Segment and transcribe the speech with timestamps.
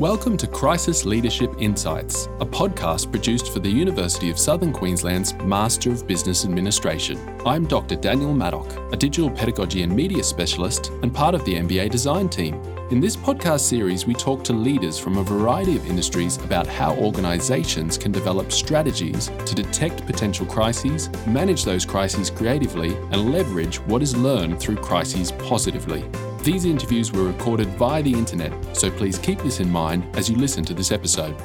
[0.00, 5.90] Welcome to Crisis Leadership Insights, a podcast produced for the University of Southern Queensland's Master
[5.90, 7.18] of Business Administration.
[7.44, 7.96] I'm Dr.
[7.96, 12.54] Daniel Maddock, a digital pedagogy and media specialist and part of the MBA design team.
[12.90, 16.96] In this podcast series, we talk to leaders from a variety of industries about how
[16.96, 24.00] organizations can develop strategies to detect potential crises, manage those crises creatively, and leverage what
[24.00, 26.02] is learned through crises positively.
[26.42, 30.36] These interviews were recorded via the internet, so please keep this in mind as you
[30.36, 31.36] listen to this episode.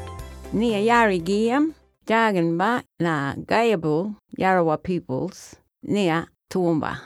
[0.54, 1.74] Nia Yari Giyam,
[2.08, 7.00] Jaganba na Gayable Yarawa peoples, Nia Toowoomba.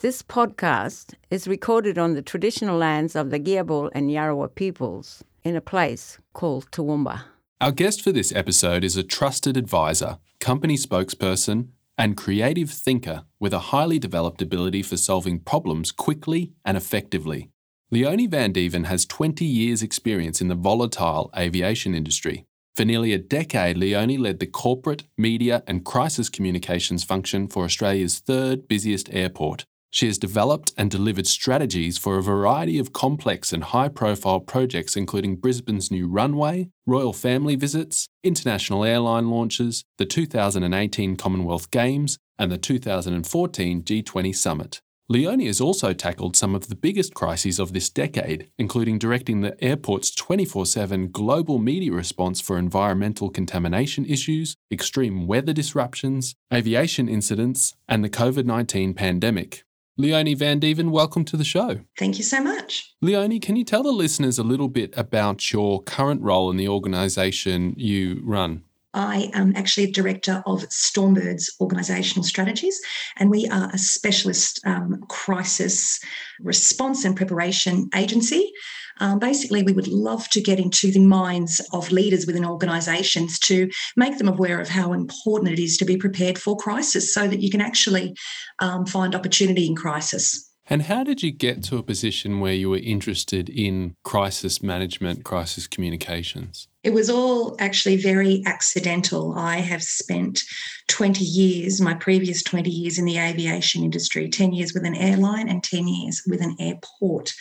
[0.00, 5.54] This podcast is recorded on the traditional lands of the Giabal and Jarowair peoples in
[5.54, 7.22] a place called Toowoomba.
[7.60, 13.52] Our guest for this episode is a trusted advisor, company spokesperson, and creative thinker with
[13.52, 17.50] a highly developed ability for solving problems quickly and effectively.
[17.90, 22.44] Leonie Vandeven has 20 years' experience in the volatile aviation industry.
[22.76, 28.20] For nearly a decade, Leonie led the corporate, media, and crisis communications function for Australia's
[28.20, 33.64] third busiest airport, she has developed and delivered strategies for a variety of complex and
[33.64, 41.16] high profile projects, including Brisbane's new runway, royal family visits, international airline launches, the 2018
[41.16, 44.80] Commonwealth Games, and the 2014 G20 Summit.
[45.10, 49.56] Leonie has also tackled some of the biggest crises of this decade, including directing the
[49.64, 57.74] airport's 24 7 global media response for environmental contamination issues, extreme weather disruptions, aviation incidents,
[57.88, 59.64] and the COVID 19 pandemic.
[60.00, 61.80] Leonie Vandeven, welcome to the show.
[61.98, 62.94] Thank you so much.
[63.02, 66.68] Leonie, can you tell the listeners a little bit about your current role in the
[66.68, 68.62] organisation you run?
[68.98, 72.78] I am actually a director of Stormbird's organisational strategies,
[73.16, 76.00] and we are a specialist um, crisis
[76.40, 78.52] response and preparation agency.
[79.00, 83.70] Um, basically, we would love to get into the minds of leaders within organisations to
[83.96, 87.40] make them aware of how important it is to be prepared for crisis so that
[87.40, 88.16] you can actually
[88.58, 90.47] um, find opportunity in crisis.
[90.70, 95.24] And how did you get to a position where you were interested in crisis management,
[95.24, 96.68] crisis communications?
[96.84, 99.34] It was all actually very accidental.
[99.36, 100.42] I have spent
[100.88, 105.48] 20 years, my previous 20 years in the aviation industry, 10 years with an airline
[105.48, 107.32] and 10 years with an airport.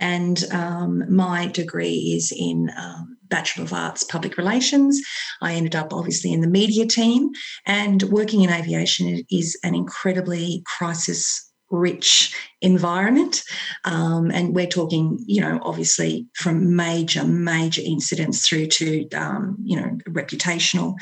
[0.00, 5.00] And um, my degree is in um, Bachelor of Arts Public Relations.
[5.40, 7.30] I ended up obviously in the media team,
[7.64, 13.42] and working in aviation is an incredibly crisis rich environment.
[13.84, 19.80] Um, and we're talking, you know, obviously from major, major incidents through to, um, you
[19.80, 20.94] know, reputational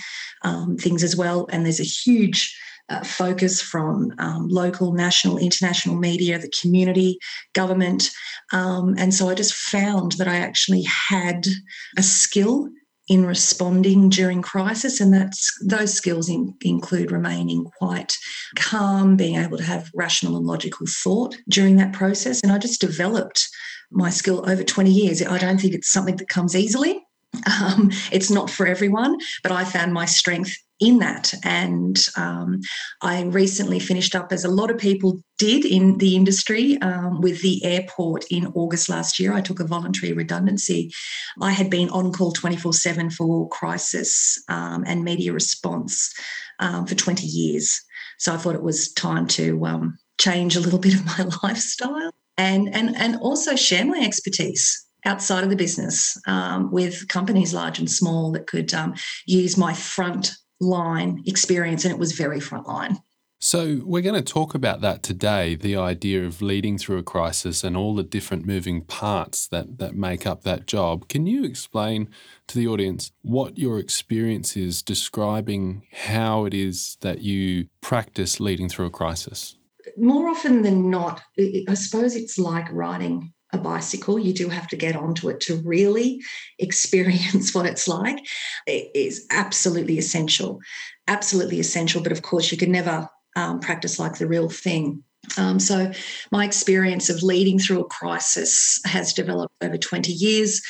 [0.43, 1.47] um, things as well.
[1.51, 2.57] And there's a huge
[2.89, 7.19] uh, focus from um, local, national, international media, the community,
[7.53, 8.11] government.
[8.53, 11.47] Um, and so I just found that I actually had
[11.97, 12.69] a skill
[13.11, 18.17] in responding during crisis, and that's those skills in, include remaining quite
[18.55, 22.41] calm, being able to have rational and logical thought during that process.
[22.41, 23.49] And I just developed
[23.91, 25.21] my skill over 20 years.
[25.21, 27.05] I don't think it's something that comes easily.
[27.61, 31.33] Um, it's not for everyone, but I found my strength in that.
[31.45, 32.61] And um,
[33.03, 37.43] I recently finished up, as a lot of people did in the industry, um, with
[37.43, 39.33] the airport in August last year.
[39.33, 40.93] I took a voluntary redundancy.
[41.41, 46.13] I had been on call 24 7 for crisis um, and media response
[46.59, 47.81] um, for 20 years.
[48.19, 52.13] So I thought it was time to um, change a little bit of my lifestyle
[52.37, 57.79] and, and, and also share my expertise outside of the business um, with companies large
[57.79, 58.95] and small that could um,
[59.27, 62.99] use my front line experience, and it was very frontline.
[63.43, 67.65] So, we're going to talk about that today the idea of leading through a crisis
[67.65, 71.09] and all the different moving parts that, that make up that job.
[71.09, 72.11] Can you explain
[72.49, 78.69] to the audience what your experience is describing how it is that you practice leading
[78.69, 79.57] through a crisis?
[79.97, 84.19] More often than not, I suppose it's like riding a bicycle.
[84.19, 86.23] You do have to get onto it to really
[86.59, 88.19] experience what it's like.
[88.67, 90.61] It is absolutely essential,
[91.09, 92.03] absolutely essential.
[92.03, 95.03] But of course, you can never um, practice like the real thing.
[95.37, 95.93] Um, so,
[96.33, 100.63] my experience of leading through a crisis has developed over 20 years.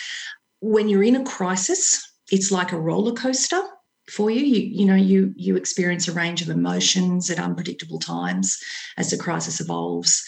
[0.60, 3.62] When you're in a crisis, it's like a roller coaster
[4.10, 4.40] for you.
[4.40, 8.58] You, you know, you you experience a range of emotions at unpredictable times
[8.98, 10.24] as the crisis evolves.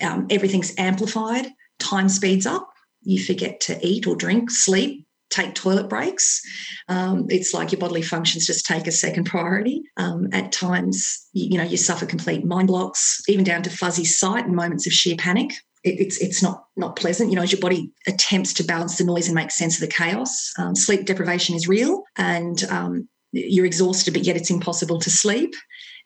[0.00, 1.46] Um, everything's amplified
[1.78, 2.70] time speeds up.
[3.02, 6.40] You forget to eat or drink, sleep, take toilet breaks.
[6.88, 9.82] Um, it's like your bodily functions just take a second priority.
[9.96, 14.04] Um, at times, you, you, know, you suffer complete mind blocks, even down to fuzzy
[14.04, 15.52] sight and moments of sheer panic.
[15.82, 17.30] it, it's it's not not pleasant.
[17.30, 19.94] You know, as your body attempts to balance the noise and make sense of the
[19.94, 20.52] chaos.
[20.58, 25.54] Um, sleep deprivation is real, and um, you're exhausted, but yet it's impossible to sleep.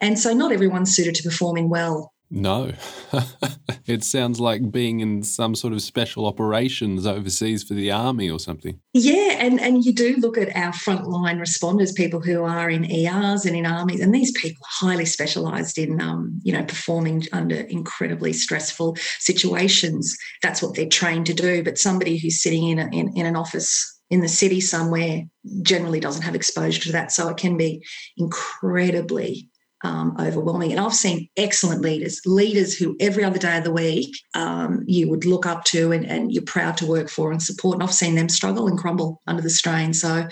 [0.01, 2.73] And so, not everyone's suited to performing well no.
[3.87, 8.39] it sounds like being in some sort of special operations overseas for the army or
[8.39, 8.81] something.
[8.93, 13.45] Yeah, and, and you do look at our frontline responders, people who are in ERs
[13.47, 17.57] and in armies, and these people are highly specialised in, um, you know, performing under
[17.57, 20.17] incredibly stressful situations.
[20.43, 21.63] That's what they're trained to do.
[21.63, 25.23] But somebody who's sitting in, a, in, in an office in the city somewhere
[25.63, 27.13] generally doesn't have exposure to that.
[27.13, 27.85] So it can be
[28.17, 29.49] incredibly
[29.83, 30.73] um, overwhelming.
[30.73, 35.09] And I've seen excellent leaders, leaders who every other day of the week um, you
[35.09, 37.75] would look up to and, and, you're proud to work for and support.
[37.75, 39.95] And I've seen them struggle and crumble under the strain.
[39.95, 40.29] So,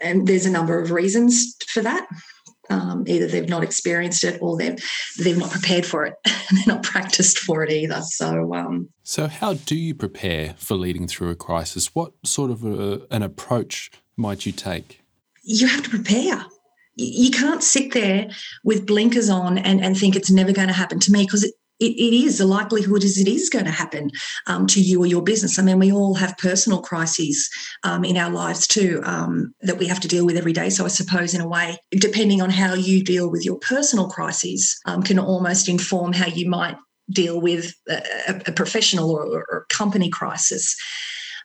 [0.00, 2.06] and there's a number of reasons for that.
[2.68, 4.76] Um, either they've not experienced it or they've
[5.20, 8.00] they've not prepared for it they're not practiced for it either.
[8.02, 11.94] So, um, so how do you prepare for leading through a crisis?
[11.94, 15.00] What sort of a, an approach might you take?
[15.44, 16.44] You have to prepare
[16.96, 18.28] you can't sit there
[18.64, 21.54] with blinkers on and, and think it's never going to happen to me because it,
[21.78, 24.10] it, it is the likelihood is it is going to happen
[24.46, 25.58] um, to you or your business.
[25.58, 27.50] I mean, we all have personal crises
[27.84, 30.70] um, in our lives too um, that we have to deal with every day.
[30.70, 34.78] So I suppose, in a way, depending on how you deal with your personal crises,
[34.86, 36.76] um, can almost inform how you might
[37.10, 40.74] deal with a, a professional or, or company crisis.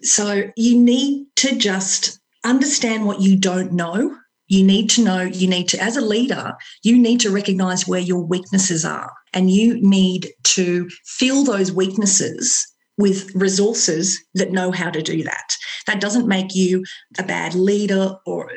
[0.02, 4.18] So you need to just understand what you don't know
[4.52, 6.54] you need to know, you need to, as a leader,
[6.84, 9.10] you need to recognize where your weaknesses are.
[9.34, 12.68] And you need to fill those weaknesses
[12.98, 15.56] with resources that know how to do that.
[15.88, 16.84] That doesn't make you
[17.18, 18.52] a bad leader or,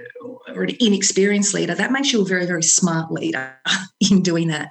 [0.53, 1.77] or an inexperienced leader.
[1.77, 3.57] That makes you a very, very smart leader
[4.11, 4.71] in doing that.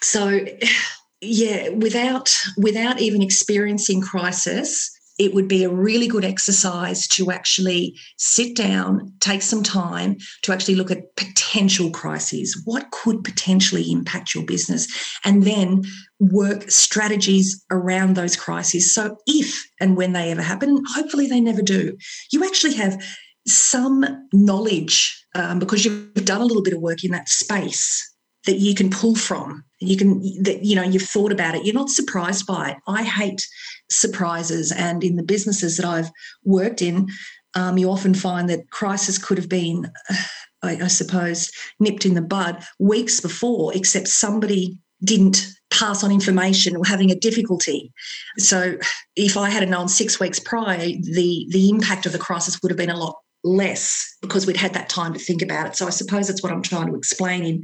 [0.00, 0.40] So,
[1.20, 7.94] yeah, without without even experiencing crisis, it would be a really good exercise to actually
[8.18, 12.60] sit down, take some time to actually look at potential crises.
[12.64, 14.86] What could potentially impact your business?
[15.24, 15.82] And then
[16.20, 18.92] work strategies around those crises.
[18.92, 21.96] So, if and when they ever happen, hopefully they never do,
[22.30, 23.02] you actually have
[23.46, 28.12] some knowledge um, because you've done a little bit of work in that space
[28.44, 31.74] that you can pull from you can that you know you've thought about it you're
[31.74, 33.46] not surprised by it i hate
[33.90, 36.10] surprises and in the businesses that i've
[36.44, 37.08] worked in
[37.54, 39.90] um, you often find that crisis could have been
[40.62, 46.76] I, I suppose nipped in the bud weeks before except somebody didn't pass on information
[46.76, 47.92] or having a difficulty.
[48.38, 48.78] So
[49.14, 52.78] if I had known six weeks prior, the the impact of the crisis would have
[52.78, 55.76] been a lot less because we'd had that time to think about it.
[55.76, 57.62] So I suppose that's what I'm trying to explain in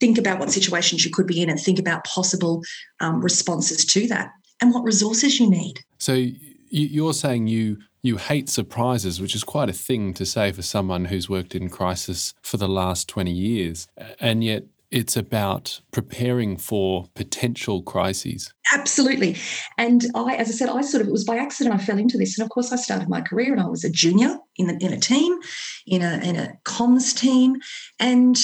[0.00, 2.62] think about what situations you could be in and think about possible
[3.00, 5.84] um, responses to that and what resources you need.
[5.98, 6.26] So
[6.70, 11.06] you're saying you you hate surprises, which is quite a thing to say for someone
[11.06, 13.88] who's worked in crisis for the last 20 years.
[14.20, 18.52] And yet it's about preparing for potential crises.
[18.72, 19.36] Absolutely.
[19.76, 22.16] And I, as I said, I sort of, it was by accident I fell into
[22.16, 22.38] this.
[22.38, 24.92] And of course, I started my career and I was a junior in, the, in
[24.92, 25.38] a team,
[25.86, 27.56] in a, in a comms team.
[27.98, 28.38] And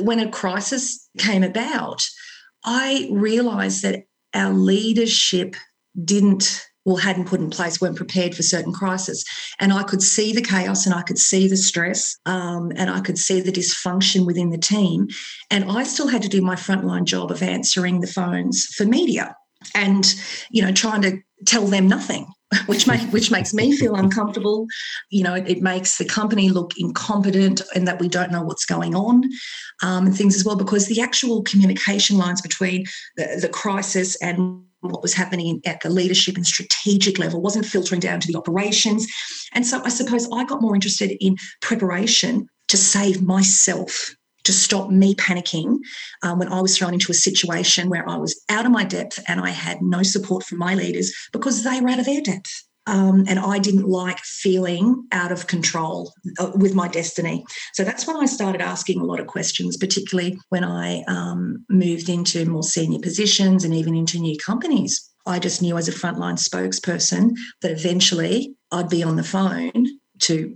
[0.00, 2.02] when a crisis came about,
[2.64, 4.04] I realized that
[4.34, 5.56] our leadership
[6.04, 9.24] didn't well hadn't put in place weren't prepared for certain crises.
[9.58, 13.00] And i could see the chaos and i could see the stress um, and i
[13.00, 15.08] could see the dysfunction within the team.
[15.50, 19.36] And i still had to do my frontline job of answering the phones for media
[19.74, 20.14] and
[20.50, 22.26] you know trying to tell them nothing
[22.66, 24.66] which make, which makes me feel uncomfortable.
[25.10, 28.66] You know, it, it, makes the company look incompetent and that we don't know what's
[28.66, 29.24] going on
[29.82, 30.56] um, and things as well.
[30.56, 32.84] Because the actual communication lines between
[33.16, 38.00] the, the crisis and what was happening at the leadership and strategic level wasn't filtering
[38.00, 39.06] down to the operations.
[39.52, 44.14] And so I suppose I got more interested in preparation to save myself
[44.44, 45.78] to stop me panicking
[46.22, 49.22] um, when I was thrown into a situation where I was out of my depth
[49.26, 52.64] and I had no support from my leaders because they were out of their depth.
[52.86, 57.42] Um, and I didn't like feeling out of control uh, with my destiny.
[57.72, 62.10] So that's when I started asking a lot of questions, particularly when I um, moved
[62.10, 65.10] into more senior positions and even into new companies.
[65.26, 67.30] I just knew as a frontline spokesperson
[67.62, 69.86] that eventually I'd be on the phone
[70.20, 70.54] to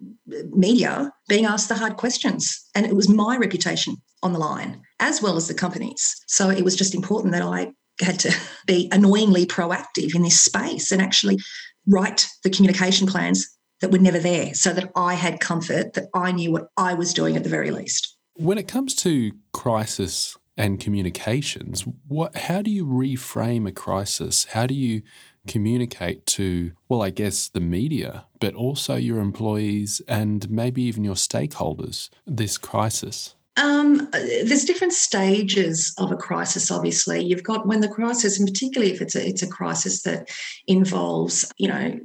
[0.50, 2.68] media being asked the hard questions.
[2.74, 6.16] And it was my reputation on the line, as well as the company's.
[6.26, 8.34] So it was just important that I had to
[8.66, 11.38] be annoyingly proactive in this space and actually
[11.86, 13.46] write the communication plans
[13.80, 17.14] that were never there so that I had comfort that I knew what I was
[17.14, 18.16] doing at the very least.
[18.34, 24.44] When it comes to crisis and communications, what how do you reframe a crisis?
[24.50, 25.02] How do you
[25.48, 31.14] communicate to, well, I guess the media, but also your employees and maybe even your
[31.14, 33.34] stakeholders this crisis?
[33.58, 36.70] Um, there's different stages of a crisis.
[36.70, 40.28] Obviously, you've got when the crisis, and particularly if it's a it's a crisis that
[40.68, 41.98] involves, you know,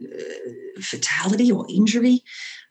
[0.80, 2.24] fatality or injury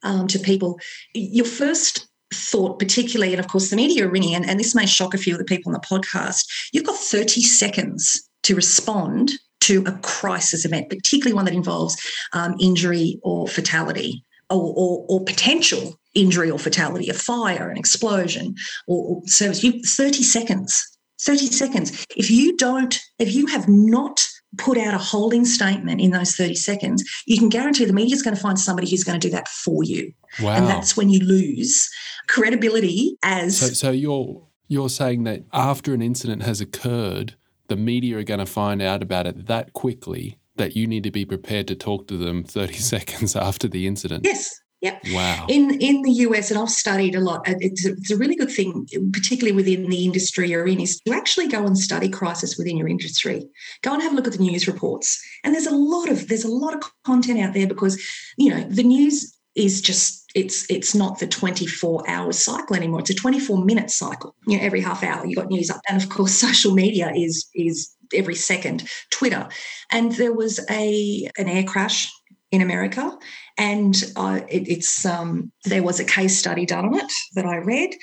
[0.03, 0.81] um, to people.
[1.15, 4.87] Your first thought, particularly, and of course, the media are ringing, and, and this may
[4.87, 6.45] shock a few of the people on the podcast.
[6.73, 9.33] You've got 30 seconds to respond
[9.63, 11.97] to a crisis event, particularly one that involves
[12.33, 18.55] um, injury or fatality or, or, or, potential injury or fatality, a fire, an explosion,
[18.87, 19.65] or, or service.
[19.65, 20.89] You 30 seconds.
[21.23, 22.07] 30 seconds.
[22.17, 24.27] If you don't, if you have not
[24.59, 28.23] put out a holding statement in those 30 seconds, you can guarantee the media is
[28.23, 30.13] going to find somebody who's going to do that for you.
[30.41, 30.55] Wow.
[30.55, 31.89] And that's when you lose
[32.29, 37.37] credibility as so, so you're you're saying that after an incident has occurred,
[37.73, 41.11] the media are going to find out about it that quickly that you need to
[41.11, 44.27] be prepared to talk to them 30 seconds after the incident.
[44.27, 44.61] Yes.
[44.83, 45.05] Yep.
[45.13, 45.47] Wow.
[45.49, 47.43] In in the US, and I've studied a lot.
[47.47, 51.15] It's a, it's a really good thing, particularly within the industry you're in, is to
[51.15, 53.49] actually go and study crisis within your industry.
[53.83, 55.23] Go and have a look at the news reports.
[55.45, 58.03] And there's a lot of there's a lot of content out there because
[58.37, 63.01] you know the news is just it's it's not the 24 hour cycle anymore.
[63.01, 64.35] It's a 24 minute cycle.
[64.47, 65.81] You know every half hour you got news up.
[65.89, 69.49] And of course social media is is every second twitter.
[69.91, 72.11] And there was a an air crash
[72.51, 73.19] in America,
[73.57, 77.57] and uh, it, it's um, there was a case study done on it that I
[77.57, 77.95] read,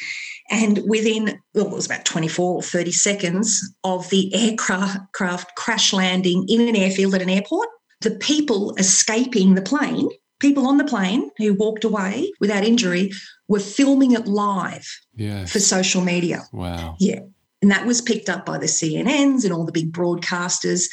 [0.50, 6.46] and within well, it was about 24 or 30 seconds of the aircraft crash landing
[6.50, 7.70] in an airfield at an airport,
[8.02, 10.10] the people escaping the plane
[10.40, 13.12] people on the plane who walked away without injury
[13.48, 15.52] were filming it live yes.
[15.52, 16.44] for social media.
[16.52, 16.96] Wow.
[17.00, 17.22] Yeah.
[17.62, 20.86] And that was picked up by the CNNs and all the big broadcasters.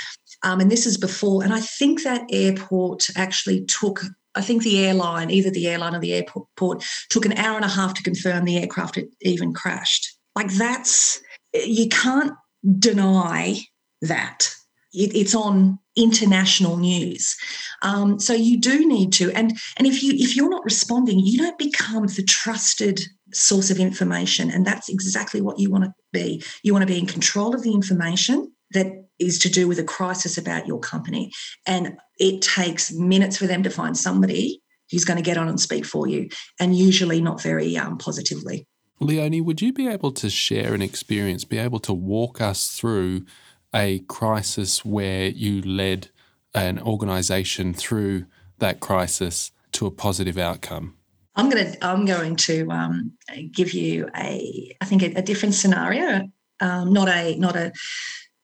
[0.42, 4.02] Um, and this is before, and I think that airport actually took,
[4.34, 7.68] I think the airline, either the airline or the airport, took an hour and a
[7.68, 10.16] half to confirm the aircraft had even crashed.
[10.34, 11.20] Like that's,
[11.54, 12.32] you can't
[12.78, 13.58] deny
[14.02, 14.50] that
[14.96, 17.36] it, it's on international news.
[17.82, 21.38] Um, so you do need to, and and if you if you're not responding, you
[21.38, 23.00] don't become the trusted
[23.32, 26.42] source of information, and that's exactly what you want to be.
[26.62, 28.86] You want to be in control of the information that
[29.18, 31.30] is to do with a crisis about your company,
[31.66, 35.60] and it takes minutes for them to find somebody who's going to get on and
[35.60, 38.66] speak for you, and usually not very um, positively.
[38.98, 43.26] Leonie, would you be able to share an experience, be able to walk us through
[43.74, 46.08] a crisis where you led
[46.54, 48.26] an organization through
[48.58, 50.96] that crisis to a positive outcome?
[51.36, 53.12] I'm going to I'm going to um,
[53.52, 56.22] give you a I think a, a different scenario,
[56.60, 57.72] um, not a not a,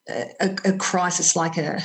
[0.09, 1.83] a, a crisis like a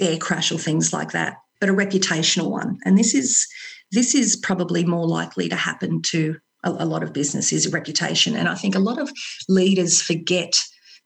[0.00, 2.78] air crash or things like that, but a reputational one.
[2.84, 3.46] And this is
[3.92, 8.34] this is probably more likely to happen to a, a lot of businesses, reputation.
[8.34, 9.10] And I think a lot of
[9.48, 10.58] leaders forget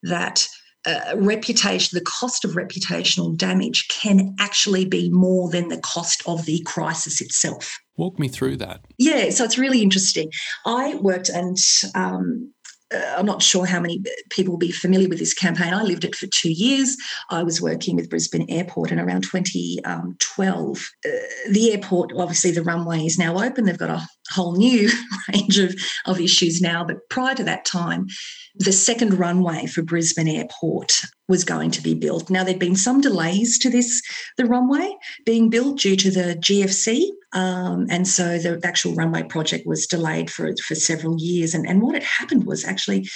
[0.04, 0.46] that
[0.86, 6.44] uh, reputation, the cost of reputational damage can actually be more than the cost of
[6.44, 7.78] the crisis itself.
[7.96, 8.80] Walk me through that.
[8.98, 10.30] Yeah, so it's really interesting.
[10.66, 11.56] I worked and
[11.94, 12.52] um,
[12.92, 15.72] uh, I'm not sure how many people will be familiar with this campaign.
[15.72, 16.96] I lived it for two years.
[17.30, 21.08] I was working with Brisbane Airport, and around 2012, uh,
[21.50, 23.64] the airport, obviously, the runway is now open.
[23.64, 24.90] They've got a whole new
[25.32, 25.74] range of,
[26.06, 26.84] of issues now.
[26.84, 28.06] But prior to that time,
[28.54, 32.28] the second runway for Brisbane Airport was going to be built.
[32.28, 34.02] Now, there'd been some delays to this,
[34.36, 37.08] the runway being built due to the GFC.
[37.32, 41.54] Um, and so the actual runway project was delayed for, for several years.
[41.54, 43.08] And, and what had happened was actually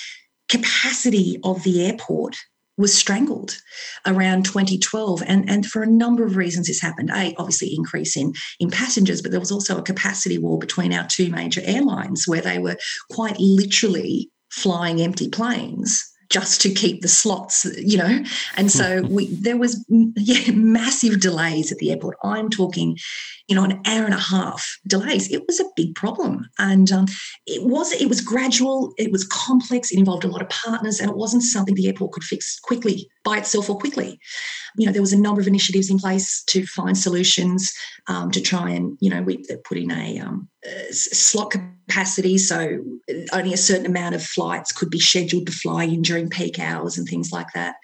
[0.49, 2.37] capacity of the airport
[2.77, 3.59] was strangled
[4.07, 7.11] around 2012 and, and for a number of reasons this happened.
[7.11, 11.07] A obviously increase in, in passengers but there was also a capacity war between our
[11.07, 12.77] two major airlines where they were
[13.11, 18.23] quite literally flying empty planes just to keep the slots, you know.
[18.57, 22.17] And so we there was yeah massive delays at the airport.
[22.23, 22.99] I'm talking,
[23.49, 25.31] you know, an hour and a half delays.
[25.33, 27.07] It was a big problem, and um,
[27.47, 28.95] it was it was gradual.
[28.99, 29.91] It was complex.
[29.91, 33.09] It involved a lot of partners, and it wasn't something the airport could fix quickly
[33.27, 34.19] by itself or quickly.
[34.79, 37.73] You know, there was a number of initiatives in place to find solutions
[38.07, 42.79] um, to try and you know we put in a, um, a slot capacity, so
[43.33, 46.97] only a certain amount of flights could be scheduled to fly in during peak hours
[46.97, 47.75] and things like that.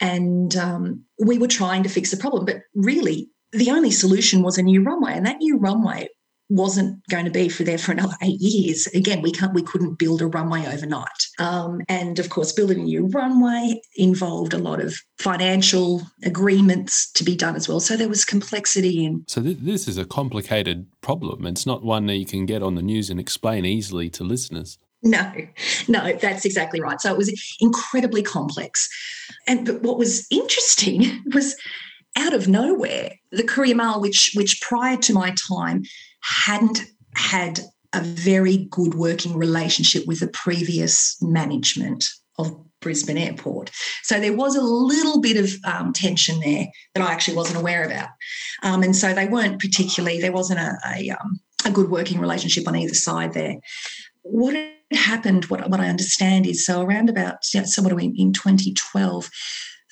[0.00, 4.58] And um, we were trying to fix the problem, but really the only solution was
[4.58, 6.08] a new runway, and that new runway
[6.48, 8.86] wasn't going to be for there for another eight years.
[8.88, 11.26] Again, we can't we couldn't build a runway overnight.
[11.38, 17.24] Um, and of course, building a new runway involved a lot of financial agreements to
[17.24, 17.80] be done as well.
[17.80, 19.24] So there was complexity in.
[19.28, 21.46] So th- this is a complicated problem.
[21.46, 24.78] It's not one that you can get on the news and explain easily to listeners.
[25.02, 25.32] No,
[25.86, 27.00] no, that's exactly right.
[27.00, 28.88] So it was incredibly complex.
[29.46, 31.56] And but what was interesting was
[32.16, 35.84] out of nowhere, the Courier Mail, which which prior to my time
[36.20, 36.80] hadn't
[37.14, 37.60] had
[37.94, 42.04] a very good working relationship with the previous management
[42.38, 43.70] of Brisbane Airport.
[44.02, 47.84] So there was a little bit of um, tension there that I actually wasn't aware
[47.84, 48.08] about.
[48.62, 52.68] Um, and so they weren't particularly, there wasn't a, a, um, a good working relationship
[52.68, 53.56] on either side there.
[54.22, 54.56] What
[54.92, 59.28] happened, what, what I understand is so around about somewhat in, in 2012,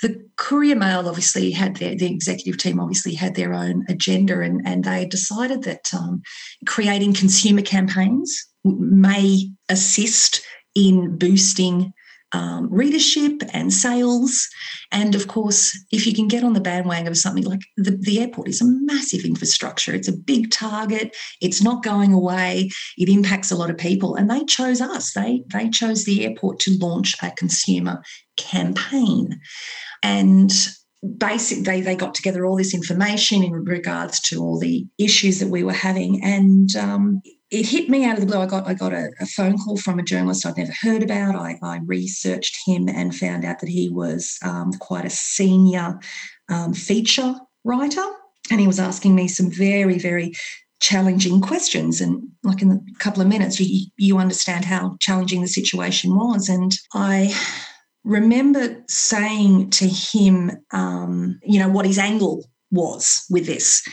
[0.03, 4.61] the Courier Mail obviously had their, the executive team obviously had their own agenda, and,
[4.67, 6.23] and they decided that um,
[6.67, 10.43] creating consumer campaigns may assist
[10.75, 11.93] in boosting
[12.33, 14.49] um, readership and sales.
[14.93, 18.21] And of course, if you can get on the bandwagon of something like the, the
[18.21, 23.51] airport is a massive infrastructure, it's a big target, it's not going away, it impacts
[23.51, 24.17] a lot of people.
[24.17, 25.13] And they chose us.
[25.13, 28.03] They they chose the airport to launch a consumer
[28.37, 29.41] campaign.
[30.03, 30.53] And
[31.19, 35.49] basically they, they got together all this information in regards to all the issues that
[35.49, 38.41] we were having and um, it hit me out of the blue.
[38.41, 41.37] I got I got a, a, phone call from a journalist I'd never heard about.
[41.37, 45.99] I, I researched him and found out that he was um, quite a senior
[46.49, 47.35] um, feature
[47.65, 48.05] writer,
[48.51, 50.33] and he was asking me some very very
[50.81, 52.01] challenging questions.
[52.01, 56.49] And like in a couple of minutes, you you understand how challenging the situation was,
[56.49, 57.33] and I
[58.05, 63.87] remember saying to him, um, you know, what his angle was with this.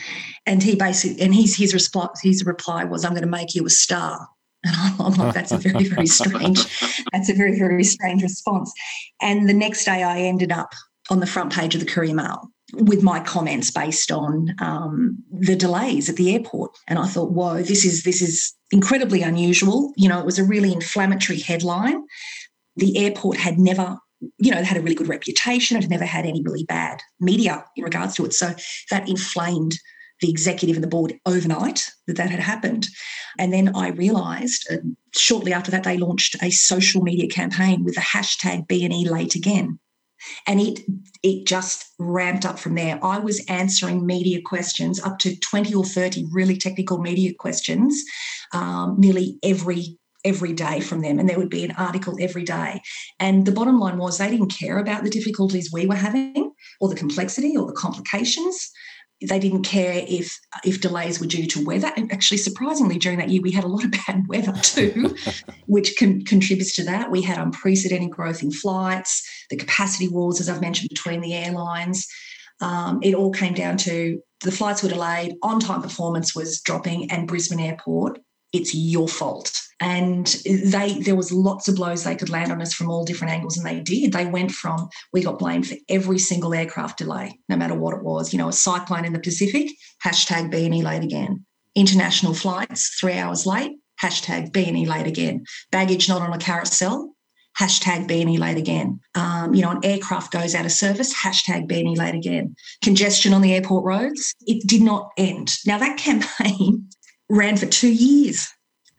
[0.46, 3.64] And he basically, and his his reply, his reply was, "I'm going to make you
[3.64, 4.28] a star."
[4.64, 6.80] And I'm like, that's a very, very strange,
[7.12, 8.72] that's a very, very strange response.
[9.20, 10.72] And the next day I ended up
[11.10, 15.54] on the front page of the Courier Mail with my comments based on um, the
[15.54, 16.72] delays at the airport.
[16.88, 19.92] And I thought, whoa, this is this is incredibly unusual.
[19.96, 22.02] You know, it was a really inflammatory headline.
[22.76, 23.98] The airport had never
[24.38, 25.76] you know, had a really good reputation.
[25.76, 28.32] It had never had any really bad media in regards to it.
[28.32, 28.54] So
[28.90, 29.78] that inflamed
[30.20, 32.86] the executive and the board overnight that that had happened.
[33.38, 34.76] And then I realised uh,
[35.14, 39.78] shortly after that they launched a social media campaign with the hashtag BNE late again.
[40.46, 40.80] And it
[41.22, 42.98] it just ramped up from there.
[43.04, 48.02] I was answering media questions up to 20 or 30 really technical media questions
[48.52, 52.80] um, nearly every every day from them, and there would be an article every day.
[53.20, 56.88] And the bottom line was they didn't care about the difficulties we were having, or
[56.88, 58.70] the complexity, or the complications.
[59.20, 61.92] They didn't care if if delays were due to weather.
[61.96, 65.14] And actually, surprisingly, during that year, we had a lot of bad weather too,
[65.66, 67.10] which con- contributes to that.
[67.10, 72.06] We had unprecedented growth in flights, the capacity wars, as I've mentioned, between the airlines.
[72.60, 77.10] Um, it all came down to the flights were delayed, on time performance was dropping,
[77.10, 78.20] and Brisbane Airport,
[78.54, 79.60] it's your fault.
[79.80, 83.34] And they there was lots of blows they could land on us from all different
[83.34, 84.12] angles and they did.
[84.12, 88.04] They went from we got blamed for every single aircraft delay no matter what it
[88.04, 88.32] was.
[88.32, 91.44] You know a cyclone in the pacific hashtag bne late again.
[91.74, 95.44] International flights three hours late hashtag bne late again.
[95.72, 97.10] Baggage not on a carousel
[97.58, 99.00] hashtag bne late again.
[99.16, 102.54] Um, you know an aircraft goes out of service hashtag bne late again.
[102.82, 105.52] Congestion on the airport roads it did not end.
[105.66, 106.88] Now that campaign
[107.28, 108.48] ran for two years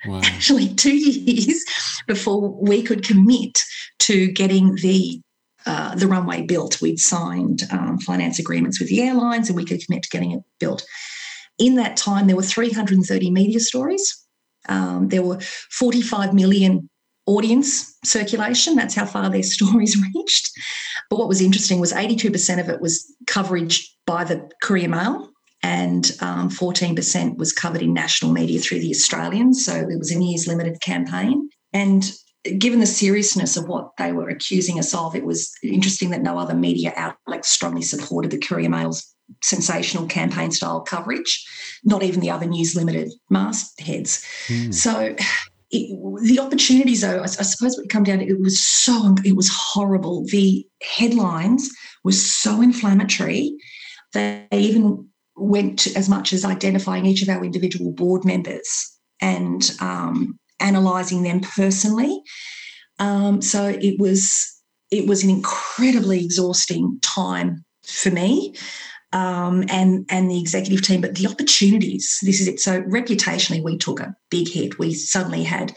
[0.07, 0.21] wow.
[0.23, 1.63] actually two years
[2.07, 3.59] before we could commit
[3.99, 5.21] to getting the
[5.65, 6.79] uh, the runway built.
[6.79, 10.43] We'd signed um, finance agreements with the airlines, and we could commit to getting it
[10.59, 10.85] built.
[11.57, 14.23] In that time, there were 330 media stories.
[14.69, 16.87] Um, there were 45 million
[17.25, 18.75] audience circulation.
[18.75, 20.51] That's how far their stories reached.
[21.09, 25.31] But what was interesting was 82% of it was coverage by the Courier Mail,
[25.65, 29.51] and um, 14% was covered in national media through the Australian.
[29.51, 31.49] So it was a news limited campaign.
[31.73, 32.11] And
[32.59, 36.37] given the seriousness of what they were accusing us of, it was interesting that no
[36.37, 39.11] other media outlet strongly supported the Courier Mail's
[39.43, 41.43] sensational campaign style coverage,
[41.83, 44.23] not even the other news limited mastheads.
[44.45, 44.71] Mm.
[44.71, 45.15] So
[45.71, 49.35] it, the opportunities, though, I, I suppose what come down to it was so it
[49.35, 50.25] was horrible.
[50.27, 51.71] The headlines
[52.03, 53.55] were so inflammatory.
[54.13, 60.39] They even went as much as identifying each of our individual board members and um,
[60.59, 62.21] analysing them personally.
[62.99, 64.51] Um, so it was
[64.91, 68.55] it was an incredibly exhausting time for me.
[69.15, 72.19] um, and and the executive team, but the opportunities.
[72.21, 72.59] This is it.
[72.59, 74.77] So reputationally, we took a big hit.
[74.77, 75.73] We suddenly had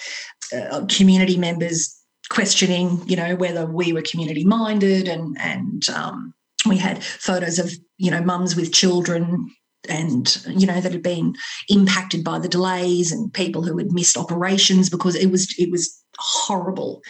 [0.53, 1.94] uh, community members
[2.31, 6.35] questioning, you know, whether we were community minded, and and um,
[6.68, 9.50] we had photos of you know mums with children
[9.88, 11.35] and you know that had been
[11.68, 16.02] impacted by the delays and people who had missed operations because it was it was
[16.18, 17.00] horrible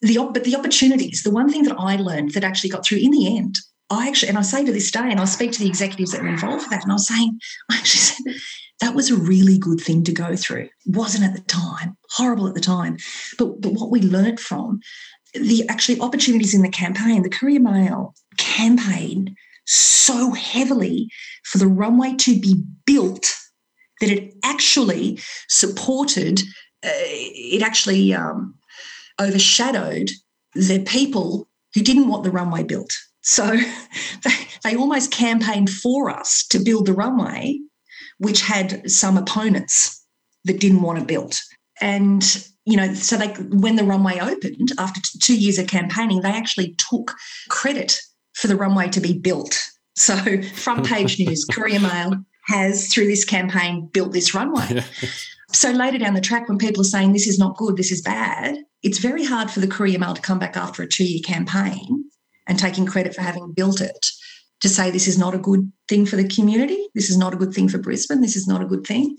[0.00, 3.10] the but the opportunities the one thing that i learned that actually got through in
[3.10, 3.56] the end
[3.90, 6.22] I actually, and I say to this day, and I speak to the executives that
[6.22, 7.38] were involved with that, and I was saying,
[7.70, 8.34] I actually said,
[8.80, 10.68] that was a really good thing to go through.
[10.86, 12.96] Wasn't at the time, horrible at the time.
[13.38, 14.80] But, but what we learnt from
[15.34, 21.08] the actually opportunities in the campaign, the Courier Mail campaigned so heavily
[21.44, 23.26] for the runway to be built
[24.00, 26.40] that it actually supported,
[26.84, 28.54] uh, it actually um,
[29.20, 30.10] overshadowed
[30.54, 32.92] the people who didn't want the runway built.
[33.22, 33.46] So
[34.24, 34.30] they,
[34.64, 37.60] they almost campaigned for us to build the runway,
[38.18, 40.04] which had some opponents
[40.44, 41.40] that didn't want it built.
[41.80, 42.24] And
[42.64, 46.76] you know, so they when the runway opened after two years of campaigning, they actually
[46.90, 47.12] took
[47.48, 48.00] credit
[48.34, 49.60] for the runway to be built.
[49.96, 50.16] So
[50.54, 52.16] front page news, Courier Mail
[52.46, 54.66] has through this campaign built this runway.
[54.70, 54.84] Yeah.
[55.52, 58.00] So later down the track, when people are saying this is not good, this is
[58.00, 62.04] bad, it's very hard for the Courier Mail to come back after a two-year campaign
[62.48, 64.06] and taking credit for having built it
[64.60, 67.36] to say this is not a good thing for the community, this is not a
[67.36, 69.16] good thing for Brisbane, this is not a good thing.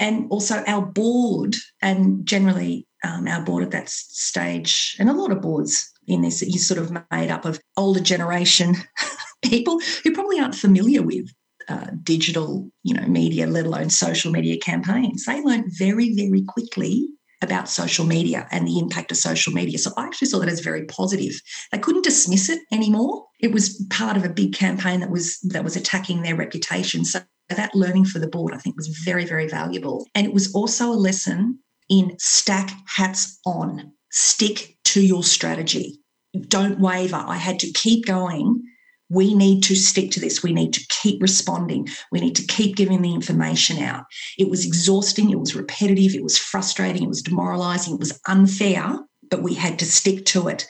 [0.00, 5.30] And also our board, and generally um, our board at that stage, and a lot
[5.30, 8.76] of boards in this, you sort of made up of older generation
[9.42, 11.28] people who probably aren't familiar with
[11.68, 15.24] uh, digital, you know, media, let alone social media campaigns.
[15.24, 17.08] They learned very, very quickly
[17.42, 19.78] about social media and the impact of social media.
[19.78, 21.32] So I actually saw that as very positive.
[21.72, 23.26] They couldn't dismiss it anymore.
[23.40, 27.04] It was part of a big campaign that was that was attacking their reputation.
[27.04, 30.06] So that learning for the board, I think, was very, very valuable.
[30.14, 31.58] And it was also a lesson
[31.90, 36.00] in stack hats on, stick to your strategy.
[36.48, 37.22] Don't waver.
[37.26, 38.62] I had to keep going
[39.10, 40.42] we need to stick to this.
[40.42, 41.88] We need to keep responding.
[42.10, 44.04] We need to keep giving the information out.
[44.38, 45.30] It was exhausting.
[45.30, 46.14] It was repetitive.
[46.14, 47.04] It was frustrating.
[47.04, 47.94] It was demoralizing.
[47.94, 48.98] It was unfair,
[49.30, 50.66] but we had to stick to it.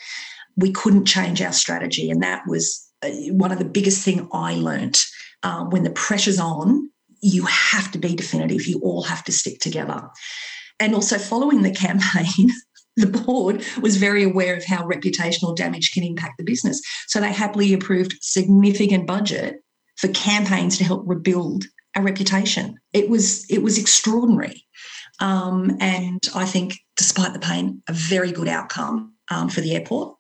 [0.57, 2.11] We couldn't change our strategy.
[2.11, 5.01] And that was uh, one of the biggest thing I learned.
[5.43, 8.67] Uh, when the pressure's on, you have to be definitive.
[8.67, 10.03] You all have to stick together.
[10.81, 12.51] And also following the campaign,
[12.97, 16.81] the board was very aware of how reputational damage can impact the business.
[17.09, 19.57] So they happily approved significant budget
[19.97, 21.65] for campaigns to help rebuild
[21.97, 22.77] a reputation.
[22.93, 24.65] It was it was extraordinary,
[25.21, 30.17] um, and I think, despite the pain, a very good outcome um, for the airport.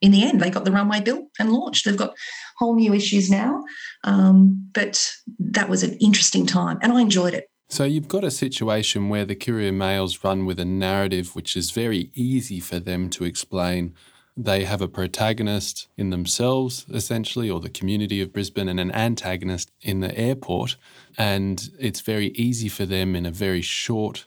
[0.00, 1.84] In the end, they got the runway built and launched.
[1.84, 2.14] They've got
[2.58, 3.62] whole new issues now,
[4.04, 7.50] um, but that was an interesting time, and I enjoyed it.
[7.70, 11.70] So you've got a situation where the Courier Mails run with a narrative which is
[11.70, 13.94] very easy for them to explain.
[14.36, 19.70] They have a protagonist in themselves, essentially, or the community of Brisbane, and an antagonist
[19.82, 20.76] in the airport.
[21.16, 24.26] And it's very easy for them in a very short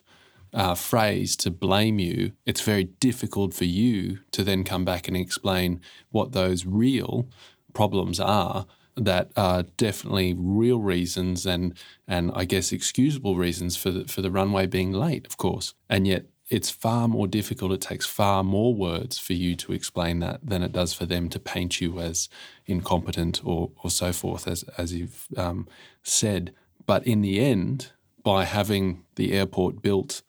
[0.54, 2.32] uh, phrase to blame you.
[2.46, 7.28] It's very difficult for you to then come back and explain what those real
[7.74, 8.64] problems are
[8.96, 11.76] that are definitely real reasons and
[12.06, 15.74] and I guess excusable reasons for the, for the runway being late, of course.
[15.88, 17.72] And yet it's far more difficult.
[17.72, 21.28] It takes far more words for you to explain that than it does for them
[21.30, 22.28] to paint you as
[22.66, 25.66] incompetent or or so forth, as as you've um,
[26.02, 26.54] said.
[26.86, 30.22] But in the end, by having the airport built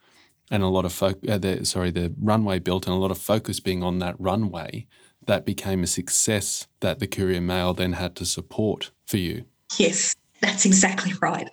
[0.52, 3.18] and a lot of fo- uh, the, sorry the runway built and a lot of
[3.18, 4.86] focus being on that runway,
[5.28, 9.46] that became a success that the Courier Mail then had to support for you.
[9.78, 11.50] Yes, that's exactly right.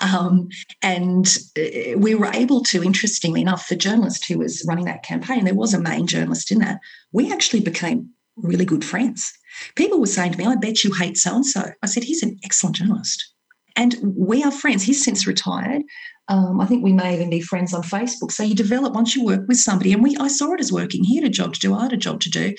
[0.00, 0.48] Um,
[0.82, 5.44] and uh, we were able to, interestingly enough, the journalist who was running that campaign,
[5.44, 6.80] there was a main journalist in that,
[7.12, 9.32] we actually became really good friends.
[9.76, 11.70] People were saying to me, I bet you hate so and so.
[11.82, 13.32] I said, he's an excellent journalist.
[13.76, 14.82] And we are friends.
[14.82, 15.82] He's since retired.
[16.28, 18.32] Um, I think we may even be friends on Facebook.
[18.32, 21.04] So you develop once you work with somebody, and we I saw it as working.
[21.04, 22.54] He had a job to do, I had a job to do.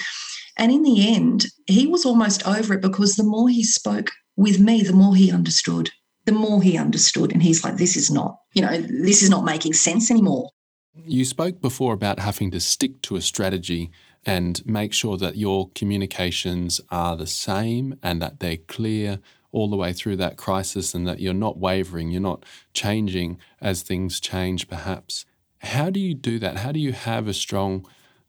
[0.57, 4.59] And in the end, he was almost over it because the more he spoke with
[4.59, 5.89] me, the more he understood.
[6.25, 7.31] The more he understood.
[7.31, 10.49] And he's like, this is not, you know, this is not making sense anymore.
[11.05, 13.91] You spoke before about having to stick to a strategy
[14.25, 19.19] and make sure that your communications are the same and that they're clear
[19.51, 23.81] all the way through that crisis and that you're not wavering, you're not changing as
[23.81, 25.25] things change, perhaps.
[25.59, 26.57] How do you do that?
[26.57, 27.85] How do you have a strong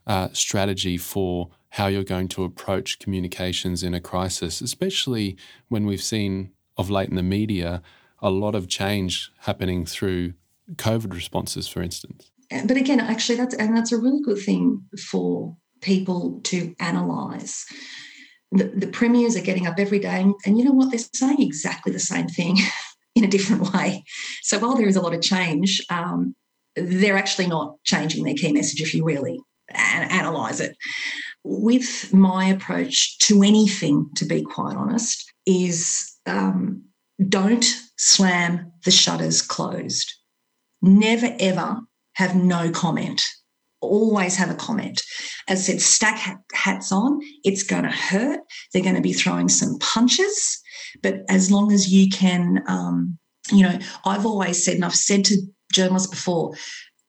[0.06, 5.36] uh, strategy for how you're going to approach communications in a crisis, especially
[5.68, 7.82] when we've seen of late in the media
[8.20, 10.34] a lot of change happening through
[10.76, 12.30] COVID responses, for instance.
[12.64, 17.66] But again, actually, that's and that's a really good thing for people to analyse.
[18.52, 20.90] The, the premiers are getting up every day, and, and you know what?
[20.90, 22.56] They're saying exactly the same thing
[23.16, 24.04] in a different way.
[24.42, 26.36] So while there is a lot of change, um,
[26.76, 29.40] they're actually not changing their key message if you really
[29.74, 30.76] analyse it.
[31.44, 36.82] With my approach to anything, to be quite honest, is um,
[37.28, 37.64] don't
[37.96, 40.12] slam the shutters closed.
[40.80, 41.80] Never ever
[42.14, 43.22] have no comment.
[43.80, 45.02] Always have a comment.
[45.48, 47.20] As I said, stack hats on.
[47.44, 48.40] It's going to hurt.
[48.72, 50.60] They're going to be throwing some punches.
[51.02, 53.18] But as long as you can, um,
[53.52, 55.36] you know, I've always said, and I've said to
[55.72, 56.54] journalists before,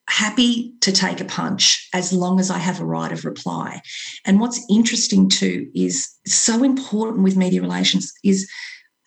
[0.08, 3.82] happy to take a punch as long as I have a right of reply.
[4.26, 8.50] And what's interesting too is so important with media relations is,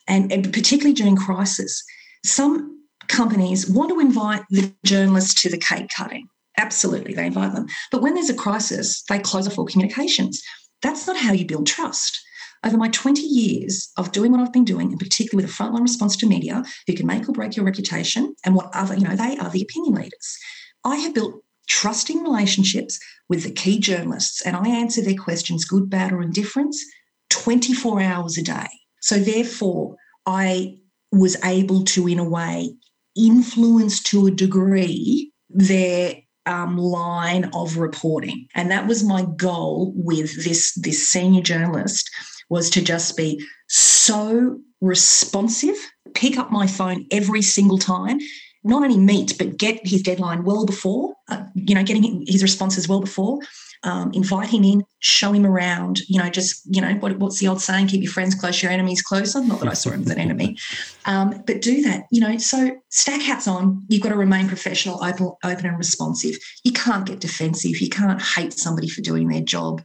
[0.07, 1.83] and, and particularly during crisis,
[2.25, 6.27] some companies want to invite the journalists to the cake cutting.
[6.57, 7.67] Absolutely, they invite them.
[7.91, 10.41] But when there's a crisis, they close off all communications.
[10.81, 12.19] That's not how you build trust.
[12.65, 15.81] Over my 20 years of doing what I've been doing, and particularly with a frontline
[15.81, 19.15] response to media, who can make or break your reputation, and what other, you know,
[19.15, 20.37] they are the opinion leaders.
[20.83, 25.89] I have built trusting relationships with the key journalists, and I answer their questions, good,
[25.89, 26.83] bad, or indifference,
[27.29, 28.67] 24 hours a day.
[29.01, 30.77] So, therefore, I
[31.11, 32.75] was able to, in a way,
[33.15, 36.15] influence to a degree their
[36.45, 38.47] um, line of reporting.
[38.55, 42.09] And that was my goal with this, this senior journalist
[42.49, 45.75] was to just be so responsive,
[46.13, 48.19] pick up my phone every single time,
[48.63, 52.87] not only meet, but get his deadline well before, uh, you know, getting his responses
[52.87, 53.39] well before,
[53.83, 57.47] um, invite him in, show him around, you know, just, you know, what, what's the
[57.47, 57.87] old saying?
[57.87, 59.41] Keep your friends close, your enemies closer.
[59.41, 60.57] Not that I saw him as an enemy,
[61.05, 62.37] um, but do that, you know.
[62.37, 63.85] So stack hats on.
[63.87, 66.37] You've got to remain professional, open, open and responsive.
[66.65, 67.79] You can't get defensive.
[67.79, 69.81] You can't hate somebody for doing their job.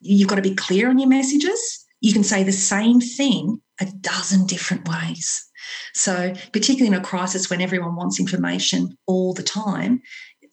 [0.00, 1.86] You've got to be clear on your messages.
[2.00, 5.50] You can say the same thing a dozen different ways.
[5.94, 10.02] So, particularly in a crisis when everyone wants information all the time,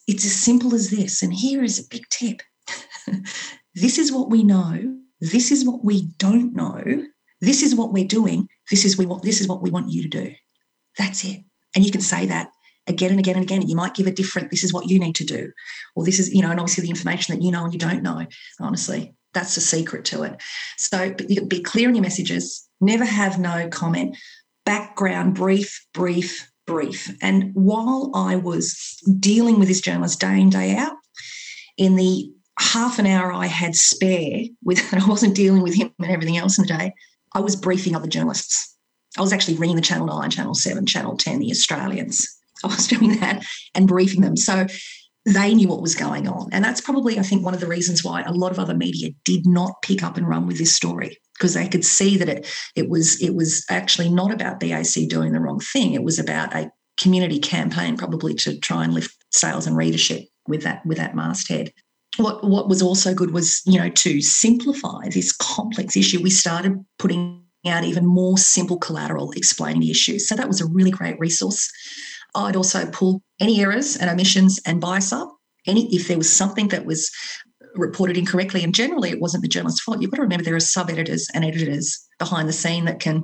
[0.07, 1.21] it's as simple as this.
[1.21, 2.41] And here is a big tip
[3.75, 4.97] this is what we know.
[5.19, 7.05] This is what we don't know.
[7.41, 8.47] This is what we're doing.
[8.69, 9.23] This is we want.
[9.23, 10.33] This is what we want you to do.
[10.97, 11.43] That's it.
[11.75, 12.51] And you can say that
[12.87, 13.67] again and again and again.
[13.67, 14.51] You might give a different.
[14.51, 15.51] This is what you need to do,
[15.95, 18.03] or this is you know, and obviously the information that you know and you don't
[18.03, 18.25] know.
[18.59, 20.41] Honestly, that's the secret to it.
[20.77, 22.67] So be clear in your messages.
[22.79, 24.17] Never have no comment.
[24.65, 27.15] Background brief, brief, brief.
[27.21, 30.93] And while I was dealing with this journalist day in day out,
[31.77, 36.11] in the half an hour I had spare with, I wasn't dealing with him and
[36.11, 36.93] everything else in the day,
[37.33, 38.75] I was briefing other journalists.
[39.17, 42.27] I was actually ringing the Channel 9, Channel 7, Channel 10, the Australians.
[42.63, 43.43] I was doing that
[43.73, 44.37] and briefing them.
[44.37, 44.67] So
[45.25, 46.49] they knew what was going on.
[46.51, 49.09] And that's probably, I think, one of the reasons why a lot of other media
[49.23, 52.47] did not pick up and run with this story because they could see that it
[52.75, 55.93] it was it was actually not about BAC doing the wrong thing.
[55.93, 60.63] It was about a community campaign, probably to try and lift sales and readership with
[60.63, 61.71] that with that masthead
[62.17, 66.73] what what was also good was you know to simplify this complex issue we started
[66.99, 71.17] putting out even more simple collateral explaining the issue so that was a really great
[71.19, 71.71] resource
[72.35, 75.35] i'd also pull any errors and omissions and bias up
[75.67, 77.11] any if there was something that was
[77.75, 80.59] reported incorrectly and generally it wasn't the journalist's fault you've got to remember there are
[80.59, 83.23] sub editors and editors behind the scene that can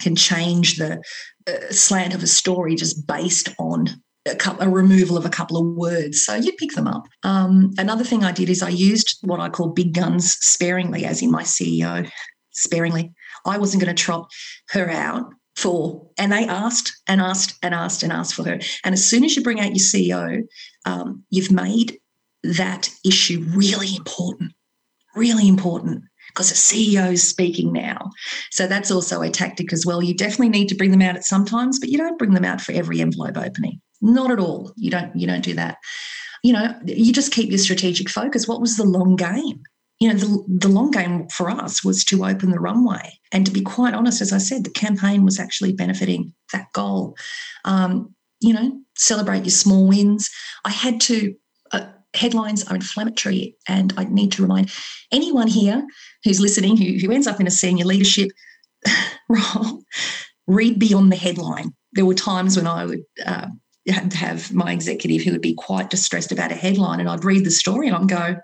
[0.00, 1.02] can change the
[1.48, 3.88] uh, slant of a story just based on
[4.26, 6.22] a, couple, a, removal of a couple of words.
[6.24, 7.04] So you pick them up.
[7.22, 11.22] Um, another thing I did is I used what I call big guns sparingly, as
[11.22, 12.10] in my CEO,
[12.52, 13.12] sparingly.
[13.46, 14.30] I wasn't going to trot
[14.70, 18.60] her out for, and they asked and asked and asked and asked for her.
[18.84, 20.44] And as soon as you bring out your CEO,
[20.86, 21.98] um, you've made
[22.44, 24.52] that issue really important,
[25.16, 28.10] really important because the CEO is speaking now.
[28.52, 30.00] So that's also a tactic as well.
[30.00, 32.60] You definitely need to bring them out at sometimes, but you don't bring them out
[32.60, 33.80] for every envelope opening.
[34.00, 34.72] Not at all.
[34.76, 35.78] You don't you don't do that.
[36.44, 38.46] You know, you just keep your strategic focus.
[38.46, 39.64] What was the long game?
[40.00, 43.18] You know, the, the long game for us was to open the runway.
[43.32, 47.16] And to be quite honest, as I said, the campaign was actually benefiting that goal.
[47.64, 50.30] Um, you know, celebrate your small wins.
[50.64, 51.34] I had to,
[51.72, 53.56] uh, headlines are inflammatory.
[53.66, 54.70] And I need to remind
[55.10, 55.84] anyone here
[56.24, 58.30] who's listening who, who ends up in a senior leadership
[59.28, 59.82] role,
[60.46, 61.74] read beyond the headline.
[61.92, 63.48] There were times when I would uh,
[63.92, 67.50] have my executive who would be quite distressed about a headline, and I'd read the
[67.50, 68.36] story and I'd go,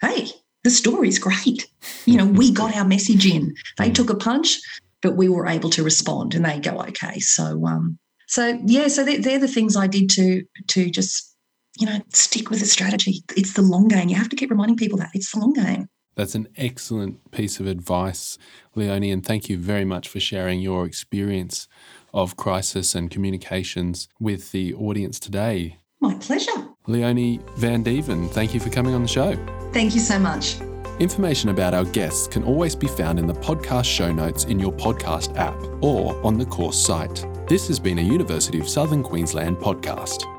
[0.00, 0.28] "Hey,
[0.64, 1.66] the story's great.
[2.06, 3.54] You know, we got our message in.
[3.78, 4.58] They took a punch,
[5.00, 7.18] but we were able to respond and they go, okay.
[7.18, 7.98] So, um,
[8.28, 11.36] so yeah, so they're, they're the things I did to to just,
[11.78, 13.22] you know, stick with the strategy.
[13.36, 14.08] It's the long game.
[14.08, 15.88] You have to keep reminding people that it's the long game.
[16.14, 18.36] That's an excellent piece of advice,
[18.74, 21.68] Leonie, and thank you very much for sharing your experience
[22.12, 25.78] of crisis and communications with the audience today.
[26.00, 26.71] My pleasure.
[26.86, 29.36] Leonie Vandeven, thank you for coming on the show.
[29.72, 30.60] Thank you so much.
[30.98, 34.72] Information about our guests can always be found in the podcast show notes in your
[34.72, 37.26] podcast app or on the course site.
[37.48, 40.31] This has been a University of Southern Queensland podcast.